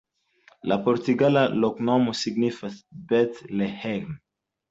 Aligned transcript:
La 0.69 0.75
portugala 0.87 1.43
loknomo 1.65 2.15
signifas: 2.21 2.79
Bet-Leĥem. 3.13 4.09